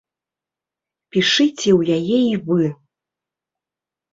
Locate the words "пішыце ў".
1.15-1.99